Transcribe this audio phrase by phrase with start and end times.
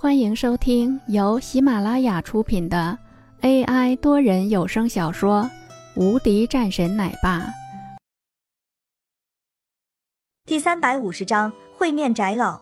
[0.00, 2.96] 欢迎收听由喜马拉雅出品的
[3.40, 5.42] AI 多人有声小说
[6.00, 7.40] 《无敌战神奶爸》
[10.46, 12.60] 第三百五十章会面宅老。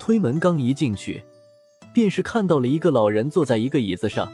[0.00, 1.22] 推门刚一进去，
[1.94, 4.28] 便是看到了一个老人坐在一个椅子上，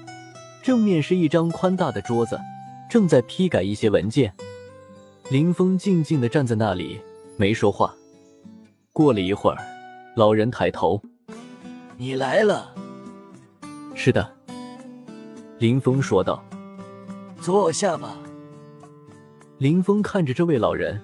[0.62, 2.41] 正面是一张宽大的桌子，
[2.89, 4.33] 正在批改一些文件。
[5.29, 6.99] 林峰静静的站在那里，
[7.37, 7.95] 没说话。
[8.91, 9.59] 过了一会儿，
[10.17, 10.99] 老人抬头。
[12.03, 12.74] 你来了，
[13.95, 14.37] 是的，
[15.61, 16.45] 林峰说道。
[17.41, 18.19] 坐下吧。
[19.59, 21.01] 林峰看着这位老人，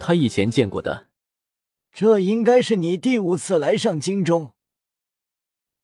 [0.00, 1.06] 他以前见过的。
[1.92, 4.52] 这应该是你第五次来上京中。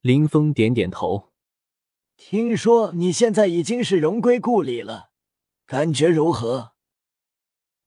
[0.00, 1.32] 林峰点点头。
[2.16, 5.10] 听说你现在已经是荣归故里了，
[5.64, 6.72] 感觉如何？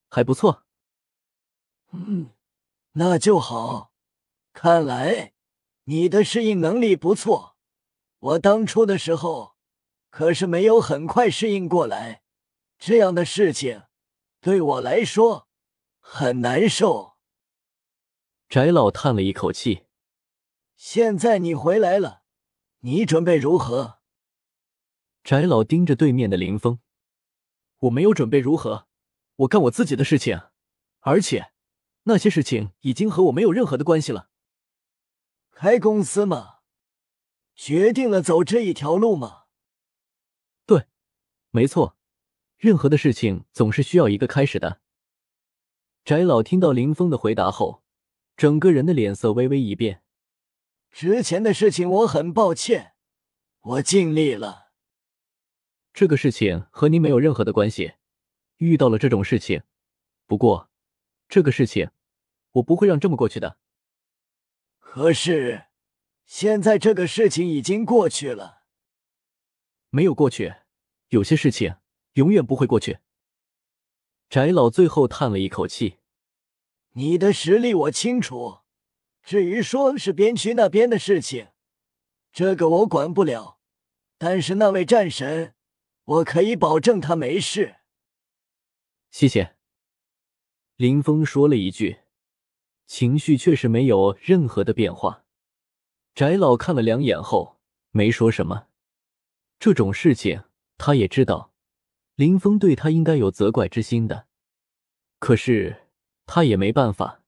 [0.09, 0.63] 还不错。
[1.91, 2.29] 嗯，
[2.93, 3.91] 那就好。
[4.53, 5.33] 看来。
[5.89, 7.57] 你的适应能力不错，
[8.19, 9.55] 我当初的时候
[10.11, 12.21] 可是没有很快适应过来，
[12.77, 13.85] 这样的事情
[14.39, 15.47] 对我来说
[15.99, 17.13] 很难受。
[18.47, 19.87] 翟老叹了一口气。
[20.75, 22.21] 现在你回来了，
[22.81, 23.97] 你准备如何？
[25.23, 26.77] 翟老盯着对面的林峰，
[27.79, 28.85] 我没有准备如何，
[29.37, 30.39] 我干我自己的事情，
[30.99, 31.51] 而且
[32.03, 34.28] 那些事情已经和我没有任何的关系了。
[35.61, 36.59] 开公司吗？
[37.53, 39.47] 决定了走这一条路吗？
[40.65, 40.85] 对，
[41.49, 41.97] 没错。
[42.55, 44.79] 任何的事情总是需要一个开始的。
[46.05, 47.83] 翟老听到林峰的回答后，
[48.37, 50.01] 整个人的脸色微微一变。
[50.91, 52.93] 之前的事情我很抱歉，
[53.59, 54.71] 我尽力了。
[55.91, 57.95] 这个事情和您没有任何的关系。
[58.59, 59.63] 遇到了这种事情，
[60.25, 60.69] 不过
[61.27, 61.91] 这个事情
[62.53, 63.57] 我不会让这么过去的。
[64.99, 65.67] 可是，
[66.25, 68.63] 现在这个事情已经过去了。
[69.91, 70.55] 没有过去，
[71.07, 71.77] 有些事情
[72.15, 72.99] 永远不会过去。
[74.29, 75.99] 翟老最后叹了一口气
[76.95, 78.59] ：“你的实力我清楚，
[79.23, 81.47] 至于说是边区那边的事情，
[82.33, 83.61] 这个我管不了。
[84.17, 85.55] 但是那位战神，
[86.03, 87.77] 我可以保证他没事。”
[89.09, 89.55] 谢谢。
[90.75, 91.99] 林峰说了一句。
[92.89, 95.23] 情绪却是没有任何的变化。
[96.15, 97.59] 翟老看了两眼后，
[97.91, 98.65] 没说什么。
[99.59, 100.45] 这种事情
[100.79, 101.53] 他也知道，
[102.15, 104.25] 林峰对他应该有责怪之心的，
[105.19, 105.85] 可是
[106.25, 107.21] 他也没办法。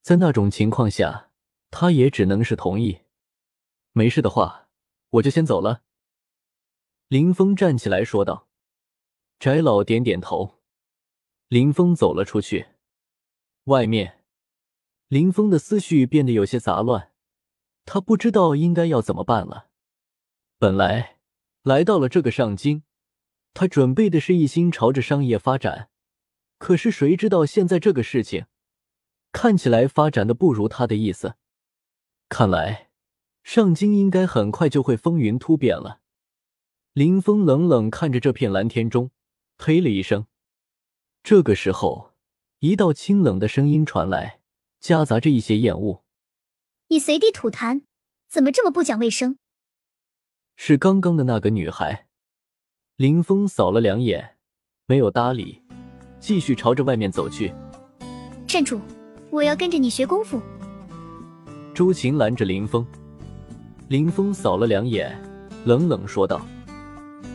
[0.00, 1.32] 在那种情况下，
[1.72, 3.00] 他也只能是同意。
[3.90, 4.68] 没事的话，
[5.10, 5.82] 我就先走了。
[7.08, 8.46] 林峰站起来说道。
[9.40, 10.60] 翟老点点头。
[11.48, 12.68] 林峰走了出去。
[13.64, 14.17] 外面。
[15.08, 17.12] 林峰的思绪变得有些杂乱，
[17.86, 19.68] 他不知道应该要怎么办了。
[20.58, 21.16] 本来
[21.62, 22.82] 来到了这个上京，
[23.54, 25.88] 他准备的是一心朝着商业发展，
[26.58, 28.44] 可是谁知道现在这个事情
[29.32, 31.36] 看起来发展的不如他的意思。
[32.28, 32.90] 看来
[33.42, 36.02] 上京应该很快就会风云突变了。
[36.92, 39.10] 林峰冷冷看着这片蓝天中，
[39.56, 40.26] 呸了一声。
[41.22, 42.12] 这个时候，
[42.58, 44.37] 一道清冷的声音传来。
[44.80, 46.02] 夹杂着一些厌恶，
[46.88, 47.82] 你随地吐痰，
[48.28, 49.38] 怎么这么不讲卫生？
[50.56, 52.06] 是刚刚的那个女孩。
[52.96, 54.36] 林峰扫了两眼，
[54.86, 55.62] 没有搭理，
[56.18, 57.52] 继续朝着外面走去。
[58.46, 58.80] 站住！
[59.30, 60.40] 我要跟着你学功夫。
[61.74, 62.84] 周晴拦着林峰。
[63.88, 65.16] 林峰扫了两眼，
[65.64, 66.44] 冷冷说道：“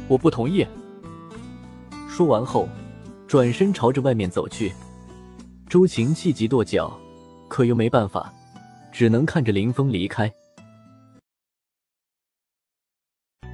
[0.10, 0.66] 我不同意。”
[2.10, 2.68] 说完后，
[3.28, 4.74] 转身朝着外面走去。
[5.70, 7.00] 周晴气急跺脚。
[7.54, 8.34] 可又没办法，
[8.92, 10.34] 只能看着林峰离开。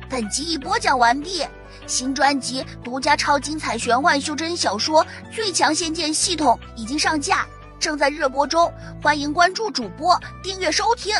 [0.09, 1.45] 本集已播讲完毕，
[1.85, 5.03] 新专辑独家超精彩玄幻修真小说
[5.35, 7.45] 《最强仙剑系统》已经上架，
[7.77, 8.71] 正在热播中，
[9.03, 11.13] 欢迎关注主播，订阅收听。